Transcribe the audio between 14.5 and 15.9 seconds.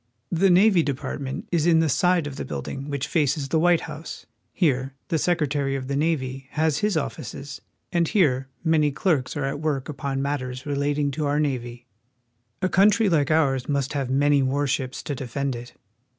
ships to defend it.